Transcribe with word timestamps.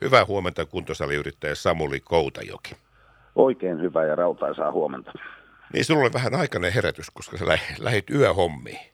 Hyvää 0.00 0.24
huomenta 0.24 0.66
kuntosaliyrittäjä 0.66 1.54
Samuli 1.54 2.00
Koutajoki. 2.00 2.76
Oikein 3.36 3.80
hyvää 3.80 4.06
ja 4.06 4.16
rautaisaa 4.16 4.72
huomenta. 4.72 5.12
Niin 5.72 5.84
sinulla 5.84 6.04
oli 6.04 6.12
vähän 6.12 6.34
aikainen 6.34 6.72
herätys, 6.72 7.10
koska 7.10 7.38
sä 7.38 7.44
lähit 7.80 8.10
yöhommiin. 8.10 8.90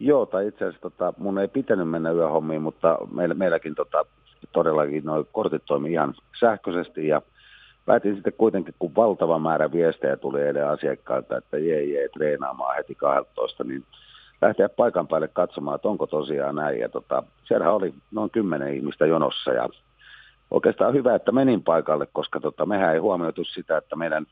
Joo, 0.00 0.26
tai 0.26 0.48
itse 0.48 0.64
asiassa 0.64 0.80
tota, 0.80 1.12
mun 1.18 1.38
ei 1.38 1.48
pitänyt 1.48 1.88
mennä 1.90 2.10
yöhommiin, 2.10 2.62
mutta 2.62 2.98
meillä, 3.14 3.34
meilläkin 3.34 3.74
tota, 3.74 4.04
todellakin 4.52 5.04
nuo 5.04 5.24
kortit 5.32 5.62
toimi 5.64 5.92
ihan 5.92 6.14
sähköisesti 6.40 7.08
ja 7.08 7.22
päätin 7.86 8.14
sitten 8.14 8.32
kuitenkin, 8.32 8.74
kun 8.78 8.94
valtava 8.96 9.38
määrä 9.38 9.72
viestejä 9.72 10.16
tuli 10.16 10.42
eilen 10.42 10.68
asiakkailta, 10.68 11.36
että 11.36 11.58
jee, 11.58 11.84
jee, 11.84 12.08
treenaamaan 12.08 12.76
heti 12.76 12.94
12, 12.94 13.64
niin 13.64 13.84
lähteä 14.42 14.68
paikan 14.68 15.08
päälle 15.08 15.28
katsomaan, 15.28 15.74
että 15.74 15.88
onko 15.88 16.06
tosiaan 16.06 16.54
näin. 16.54 16.80
Ja 16.80 16.88
tota, 16.88 17.22
siellä 17.44 17.72
oli 17.72 17.94
noin 18.12 18.30
kymmenen 18.30 18.74
ihmistä 18.74 19.06
jonossa 19.06 19.52
ja 19.52 19.68
oikeastaan 20.50 20.94
hyvä, 20.94 21.14
että 21.14 21.32
menin 21.32 21.62
paikalle, 21.62 22.06
koska 22.12 22.40
tota, 22.40 22.66
mehän 22.66 22.92
ei 22.92 22.98
huomioitu 22.98 23.44
sitä, 23.44 23.76
että 23.76 23.96
meidän, 23.96 24.26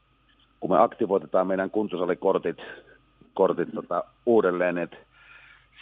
kun 0.60 0.70
me 0.70 0.78
aktivoitetaan 0.78 1.46
meidän 1.46 1.70
kuntosalikortit 1.70 2.56
kortit, 3.34 3.68
tota, 3.74 4.04
uudelleen, 4.27 4.78
että 4.78 4.96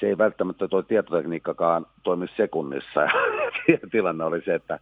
se 0.01 0.07
ei 0.07 0.19
välttämättä 0.19 0.69
tuo 0.69 0.83
tietotekniikkakaan 0.83 1.87
toimi 2.03 2.27
sekunnissa. 2.37 3.01
Ja 3.69 3.79
tilanne 3.93 4.25
oli 4.25 4.43
se, 4.43 4.55
että 4.55 4.79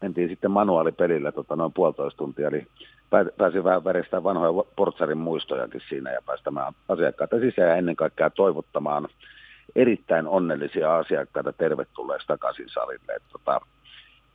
mentiin 0.00 0.28
sitten 0.28 0.50
manuaalipelillä 0.50 1.32
tota, 1.32 1.56
noin 1.56 1.72
puolitoista 1.72 2.18
tuntia, 2.18 2.48
eli 2.48 2.66
pääsin 3.38 3.64
vähän 3.64 3.84
väristämään 3.84 4.24
vanhoja 4.24 4.64
portsarin 4.76 5.18
muistojakin 5.18 5.80
siinä 5.88 6.12
ja 6.12 6.22
päästämään 6.26 6.72
asiakkaita 6.88 7.40
sisään 7.40 7.68
ja 7.68 7.76
ennen 7.76 7.96
kaikkea 7.96 8.30
toivottamaan 8.30 9.08
erittäin 9.76 10.26
onnellisia 10.26 10.96
asiakkaita 10.96 11.52
tervetulleeksi 11.52 12.26
takaisin 12.26 12.68
salille. 12.68 13.12
Et, 13.16 13.22
tota, 13.32 13.60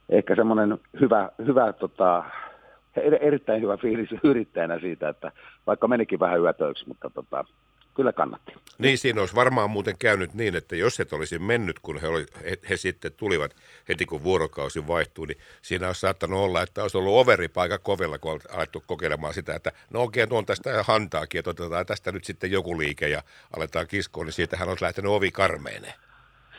ehkä 0.09 0.35
semmoinen 0.35 0.77
hyvä, 1.01 1.29
hyvä 1.45 1.73
tota, 1.73 2.23
erittäin 3.21 3.61
hyvä 3.61 3.77
fiilis 3.77 4.09
yrittäjänä 4.23 4.79
siitä, 4.79 5.09
että 5.09 5.31
vaikka 5.67 5.87
menikin 5.87 6.19
vähän 6.19 6.41
yötöiksi, 6.41 6.87
mutta 6.87 7.09
tota, 7.09 7.45
kyllä 7.95 8.13
kannatti. 8.13 8.53
Niin, 8.77 8.97
siinä 8.97 9.21
olisi 9.21 9.35
varmaan 9.35 9.69
muuten 9.69 9.95
käynyt 9.99 10.33
niin, 10.33 10.55
että 10.55 10.75
jos 10.75 10.99
et 10.99 11.13
olisi 11.13 11.39
mennyt, 11.39 11.79
kun 11.79 12.01
he, 12.01 12.07
oli, 12.07 12.25
he, 12.43 12.57
he 12.69 12.77
sitten 12.77 13.11
tulivat 13.17 13.55
heti 13.89 14.05
kun 14.05 14.23
vuorokausi 14.23 14.87
vaihtui, 14.87 15.27
niin 15.27 15.37
siinä 15.61 15.87
olisi 15.87 16.01
saattanut 16.01 16.39
olla, 16.39 16.61
että 16.61 16.81
olisi 16.81 16.97
ollut 16.97 17.13
overipaikka 17.13 17.77
kovilla, 17.77 18.17
kun 18.17 18.31
olet 18.31 18.55
alettu 18.55 18.83
kokeilemaan 18.87 19.33
sitä, 19.33 19.55
että 19.55 19.71
no 19.93 20.01
okei, 20.01 20.27
tuon 20.27 20.45
tästä 20.45 20.83
hantaakin, 20.83 21.39
että 21.39 21.49
otetaan 21.49 21.85
tästä 21.85 22.11
nyt 22.11 22.23
sitten 22.23 22.51
joku 22.51 22.77
liike 22.77 23.07
ja 23.09 23.21
aletaan 23.57 23.87
kiskoon, 23.87 24.25
niin 24.25 24.33
siitähän 24.33 24.69
olisi 24.69 24.85
lähtenyt 24.85 25.11
ovi 25.11 25.31
karmeeneen. 25.31 25.93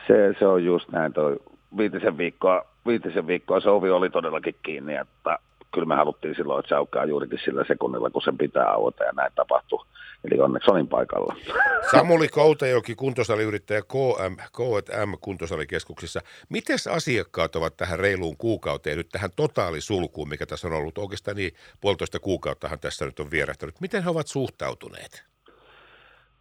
Se, 0.06 0.34
se 0.38 0.46
on 0.46 0.64
just 0.64 0.88
näin, 0.88 1.12
toi 1.12 1.36
viitisen 1.76 2.18
viikkoa, 2.18 2.73
viitisen 2.86 3.26
viikkoa 3.26 3.60
se 3.60 3.70
ovi 3.70 3.90
oli 3.90 4.10
todellakin 4.10 4.56
kiinni, 4.62 4.94
että 4.94 5.38
kyllä 5.74 5.86
me 5.86 5.94
haluttiin 5.94 6.34
silloin, 6.34 6.60
että 6.60 6.68
se 6.68 6.74
aukeaa 6.74 7.04
juurikin 7.04 7.38
sillä 7.44 7.64
sekunnilla, 7.68 8.10
kun 8.10 8.22
sen 8.22 8.38
pitää 8.38 8.70
aueta 8.70 9.04
ja 9.04 9.12
näin 9.12 9.32
tapahtui. 9.34 9.84
Eli 10.24 10.40
onneksi 10.40 10.70
olin 10.70 10.88
paikalla. 10.88 11.36
Samuli 11.90 12.28
Koutajoki, 12.28 12.94
kuntosaliyrittäjä 12.94 13.82
KM, 13.82 14.36
K&M 14.36 15.12
kuntosalikeskuksissa. 15.20 16.20
Miten 16.48 16.76
asiakkaat 16.92 17.56
ovat 17.56 17.76
tähän 17.76 17.98
reiluun 17.98 18.36
kuukauteen, 18.36 18.96
nyt 18.96 19.08
tähän 19.12 19.30
totaalisulkuun, 19.36 20.28
mikä 20.28 20.46
tässä 20.46 20.68
on 20.68 20.72
ollut 20.72 20.98
oikeastaan 20.98 21.36
niin 21.36 21.52
puolitoista 21.80 22.18
kuukauttahan 22.18 22.78
tässä 22.78 23.04
nyt 23.04 23.20
on 23.20 23.30
vierähtänyt. 23.30 23.80
Miten 23.80 24.02
he 24.02 24.10
ovat 24.10 24.26
suhtautuneet? 24.26 25.24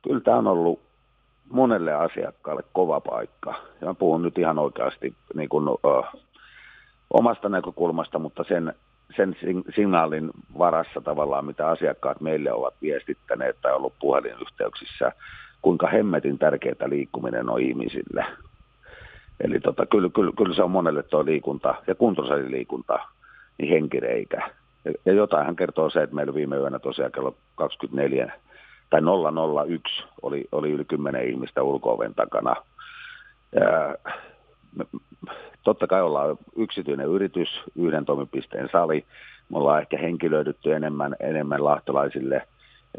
Kyllä 0.02 0.20
tämä 0.20 0.38
on 0.38 0.48
ollut 0.48 0.80
monelle 1.50 1.94
asiakkaalle 1.94 2.64
kova 2.74 3.02
paikka. 3.02 3.54
Ja 3.82 3.88
mä 3.88 3.94
puhun 3.94 4.22
nyt 4.22 4.38
ihan 4.38 4.60
oikeasti 4.60 5.14
niin 5.36 5.50
kuin, 5.50 5.68
ö, 5.68 6.18
omasta 7.10 7.50
näkökulmasta, 7.50 8.20
mutta 8.20 8.44
sen 8.44 8.74
sen 9.16 9.36
signaalin 9.76 10.32
varassa 10.58 11.02
tavallaan, 11.02 11.46
mitä 11.46 11.68
asiakkaat 11.68 12.22
meille 12.22 12.54
ovat 12.54 12.74
viestittäneet 12.82 13.58
tai 13.62 13.74
ollut 13.74 13.94
puhelinyhteyksissä, 14.00 15.12
kuinka 15.62 15.88
hemmetin 15.88 16.38
tärkeää 16.38 16.90
liikkuminen 16.90 17.50
on 17.50 17.62
ihmisille. 17.62 18.26
Eli 19.40 19.60
tota, 19.60 19.86
kyllä, 19.86 20.10
kyllä, 20.16 20.32
kyllä 20.38 20.56
se 20.56 20.64
on 20.64 20.72
monelle 20.72 21.04
tuo 21.04 21.26
liikunta 21.26 21.76
ja 21.88 21.96
kuntosaliliikunta 21.96 23.00
niin 23.58 23.70
henkireikä. 23.70 24.50
Ja, 25.06 25.14
jotain 25.14 25.56
kertoo 25.56 25.90
se, 25.90 26.04
että 26.04 26.16
meillä 26.16 26.34
viime 26.34 26.56
yönä 26.56 26.80
tosiaan 26.80 27.12
kello 27.12 27.36
24 27.56 28.32
tai 28.90 29.02
001 29.66 30.04
oli, 30.22 30.46
oli 30.52 30.72
yli 30.72 30.86
10 30.86 31.30
ihmistä 31.30 31.64
ulko 31.64 32.04
takana. 32.16 32.56
Ja, 33.56 33.96
totta 35.64 35.88
kai 35.88 36.02
ollaan 36.02 36.38
yksityinen 36.56 37.08
yritys, 37.08 37.50
yhden 37.76 38.06
toimipisteen 38.06 38.70
sali. 38.72 39.06
Me 39.50 39.58
ollaan 39.58 39.82
ehkä 39.82 39.98
henkilöidytty 39.98 40.74
enemmän, 40.74 41.16
enemmän 41.20 41.64
lahtelaisille. 41.64 42.48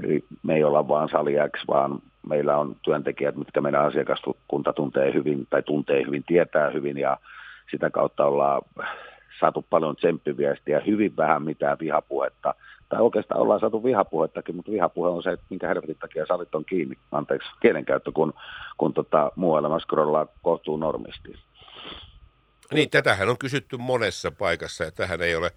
Eli 0.02 0.24
me 0.42 0.54
ei 0.54 0.64
olla 0.64 0.88
vaan 0.88 1.08
sali 1.08 1.34
X, 1.56 1.60
vaan 1.68 1.98
meillä 2.28 2.58
on 2.58 2.76
työntekijät, 2.82 3.36
mitkä 3.36 3.60
meidän 3.60 3.84
asiakaskunta 3.84 4.72
tuntee 4.72 5.14
hyvin 5.14 5.46
tai 5.50 5.62
tuntee 5.62 6.06
hyvin, 6.06 6.24
tietää 6.26 6.70
hyvin 6.70 6.98
ja 6.98 7.16
sitä 7.70 7.90
kautta 7.90 8.26
ollaan 8.26 8.62
saatu 9.40 9.66
paljon 9.70 9.96
tsemppiviestiä, 9.96 10.82
hyvin 10.86 11.16
vähän 11.16 11.42
mitään 11.42 11.76
vihapuhetta. 11.80 12.54
Tai 12.88 13.00
oikeastaan 13.00 13.40
ollaan 13.40 13.60
saatu 13.60 13.84
vihapuhettakin, 13.84 14.56
mutta 14.56 14.72
vihapuhe 14.72 15.08
on 15.08 15.22
se, 15.22 15.30
että 15.30 15.46
minkä 15.50 15.68
helvetin 15.68 15.96
takia 16.00 16.26
salit 16.26 16.54
on 16.54 16.64
kiinni, 16.64 16.96
anteeksi 17.12 17.48
kielenkäyttö, 17.60 18.12
kun, 18.12 18.32
kun 18.78 18.94
tota, 18.94 19.32
muu 19.36 19.56
elämä 19.56 19.78
scrollaa 19.78 20.26
kohtuu 20.42 20.76
normisti. 20.76 21.34
Niin, 22.72 22.90
tätähän 22.90 23.28
on 23.28 23.38
kysytty 23.38 23.76
monessa 23.76 24.30
paikassa 24.30 24.84
ja 24.84 24.90
tähän 24.90 25.22
ei 25.22 25.34
ole, 25.34 25.50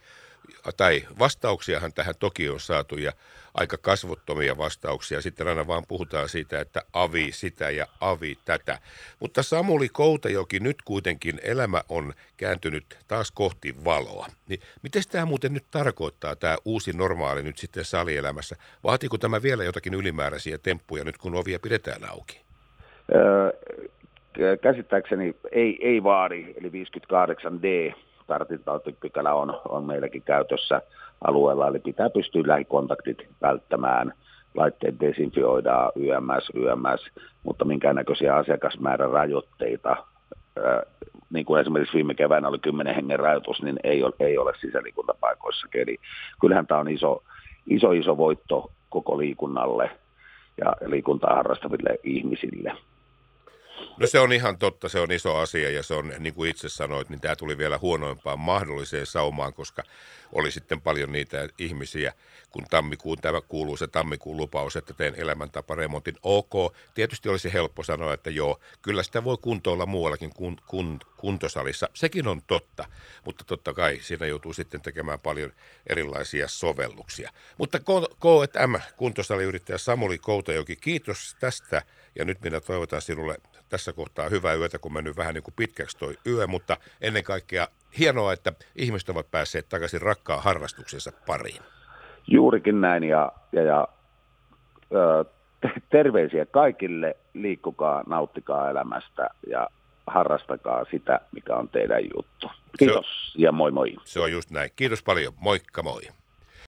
tai 0.78 1.08
vastauksiahan 1.20 1.94
tähän 1.94 2.16
toki 2.20 2.50
on 2.50 2.60
saatu 2.60 2.98
ja 2.98 3.12
aika 3.54 3.78
kasvottomia 3.78 4.58
vastauksia. 4.58 5.22
Sitten 5.22 5.48
aina 5.48 5.68
vaan 5.68 5.84
puhutaan 5.88 6.30
siitä, 6.30 6.60
että 6.60 6.82
avi 6.94 7.32
sitä 7.32 7.70
ja 7.70 7.88
avi 8.00 8.38
tätä. 8.46 8.80
Mutta 9.20 9.44
Samuli 9.44 9.90
Koutajoki, 9.90 10.60
nyt 10.60 10.82
kuitenkin 10.82 11.40
elämä 11.44 11.84
on 11.90 12.14
kääntynyt 12.38 12.98
taas 13.08 13.32
kohti 13.32 13.76
valoa. 13.86 14.28
Niin 14.48 14.62
miten 14.82 15.04
tämä 15.12 15.26
muuten 15.26 15.54
nyt 15.54 15.66
tarkoittaa, 15.72 16.36
tämä 16.36 16.58
uusi 16.66 16.94
normaali 16.94 17.44
nyt 17.44 17.58
sitten 17.58 17.86
salielämässä? 17.86 18.56
Vaatiiko 18.84 19.18
tämä 19.18 19.42
vielä 19.42 19.64
jotakin 19.64 19.94
ylimääräisiä 19.94 20.58
temppuja 20.58 21.04
nyt, 21.04 21.18
kun 21.18 21.36
ovia 21.36 21.60
pidetään 21.60 22.10
auki? 22.10 22.42
Öö, 23.16 23.52
käsittääkseni 24.62 25.36
ei, 25.52 25.78
ei 25.82 26.04
vaadi, 26.04 26.54
eli 26.58 26.70
58D 26.70 27.96
tartuntatautipykälä 28.28 29.34
on, 29.34 29.62
on 29.70 29.84
meilläkin 29.84 30.22
käytössä 30.22 30.82
alueella, 31.24 31.68
eli 31.68 31.80
pitää 31.80 32.10
pystyä 32.10 32.44
lähikontaktit 32.46 33.28
välttämään, 33.42 34.14
laitteet 34.56 35.00
desinfioidaan 35.00 35.92
YMS, 35.96 36.52
YMS, 36.54 37.22
mutta 37.44 37.66
minkäännäköisiä 37.66 38.36
asiakasmäärän 38.36 39.12
rajoitteita, 39.12 39.98
niin 41.30 41.46
kuin 41.46 41.62
esimerkiksi 41.62 41.96
viime 41.96 42.14
keväänä 42.14 42.48
oli 42.48 42.60
10 42.60 42.96
hengen 42.96 43.20
rajoitus, 43.20 43.62
niin 43.62 43.80
ei 43.84 44.04
ole, 44.04 44.14
ei 44.20 44.38
ole 44.38 44.54
sisäliikuntapaikoissa. 44.62 45.68
Eli 45.74 45.98
kyllähän 46.42 46.68
tämä 46.68 46.80
on 46.80 46.90
iso, 46.90 47.24
iso, 47.68 47.92
iso 47.92 48.18
voitto 48.18 48.72
koko 48.90 49.18
liikunnalle 49.18 49.92
ja 50.58 50.74
liikuntaa 50.86 51.36
harrastaville 51.36 52.00
ihmisille. 52.04 52.74
No 53.98 54.08
se 54.08 54.20
on 54.20 54.34
ihan 54.34 54.58
totta, 54.58 54.90
se 54.90 55.00
on 55.00 55.12
iso 55.12 55.36
asia 55.36 55.70
ja 55.70 55.84
se 55.84 55.94
on, 55.94 56.14
niin 56.20 56.34
kuin 56.34 56.50
itse 56.50 56.70
sanoit, 56.70 57.10
niin 57.10 57.22
tämä 57.22 57.36
tuli 57.36 57.58
vielä 57.58 57.78
huonoimpaan 57.78 58.40
mahdolliseen 58.40 59.06
saumaan, 59.06 59.54
koska 59.54 59.84
oli 60.32 60.52
sitten 60.52 60.82
paljon 60.82 61.12
niitä 61.12 61.50
ihmisiä, 61.58 62.14
kun 62.50 62.64
tammikuun 62.70 63.18
tämä 63.18 63.42
kuuluu 63.42 63.78
se 63.78 63.88
tammikuun 63.88 64.38
lupaus, 64.38 64.76
että 64.76 64.94
teen 64.94 65.16
elämäntaparemontin. 65.16 66.16
Ok, 66.24 66.76
tietysti 66.94 67.30
olisi 67.30 67.54
helppo 67.54 67.84
sanoa, 67.84 68.14
että 68.14 68.30
joo, 68.30 68.60
kyllä 68.82 69.04
sitä 69.04 69.24
voi 69.24 69.38
kuntoilla 69.42 69.86
muuallakin 69.86 70.34
kuin 70.34 70.58
kun, 70.68 71.00
kuntosalissa. 71.18 71.90
Sekin 71.94 72.28
on 72.28 72.42
totta, 72.48 72.86
mutta 73.26 73.44
totta 73.44 73.74
kai 73.74 74.00
siinä 74.02 74.26
joutuu 74.26 74.54
sitten 74.54 74.82
tekemään 74.82 75.20
paljon 75.20 75.54
erilaisia 75.88 76.48
sovelluksia. 76.48 77.32
Mutta 77.58 77.80
K&M, 77.80 78.76
kuntosaliyrittäjä 78.96 79.78
Samuli 79.78 80.18
Koutajoki, 80.18 80.76
kiitos 80.76 81.36
tästä 81.40 81.82
ja 82.16 82.26
nyt 82.26 82.42
minä 82.42 82.62
toivotan 82.62 83.02
sinulle 83.02 83.38
tässä 83.70 83.94
kohtaa 83.94 84.30
hyvää 84.30 84.54
yötä, 84.54 84.80
kun 84.80 84.94
mennyt 84.94 85.18
vähän 85.18 85.34
niin 85.34 85.44
kuin 85.44 85.54
pitkäksi 85.58 85.98
toi 85.98 86.18
yö, 86.28 86.48
mutta 86.48 86.78
ennen 87.02 87.24
kaikkea 87.24 87.68
hienoa, 88.00 88.34
että 88.34 88.54
ihmiset 88.76 89.10
ovat 89.10 89.32
päässeet 89.32 89.70
takaisin 89.70 90.02
rakkaan 90.02 90.44
harrastuksensa 90.44 91.12
pariin. 91.28 91.62
Juurikin 92.28 92.82
näin 92.82 93.04
ja, 93.04 93.32
ja, 93.52 93.62
ja 93.62 93.88
ö, 94.96 95.26
terveisiä 95.90 96.46
kaikille, 96.46 97.16
liikkukaa, 97.34 98.04
nauttikaa 98.08 98.70
elämästä 98.70 99.30
ja 99.50 99.68
harrastakaa 100.08 100.86
sitä, 100.92 101.20
mikä 101.32 101.56
on 101.56 101.70
teidän 101.70 102.04
juttu. 102.16 102.52
Kiitos 102.80 103.34
on, 103.36 103.42
ja 103.42 103.52
moi 103.52 103.72
moi. 103.72 103.96
Se 104.04 104.20
on 104.20 104.32
just 104.32 104.52
näin. 104.52 104.70
Kiitos 104.76 105.04
paljon. 105.04 105.34
Moikka 105.40 105.84
moi. 105.84 106.02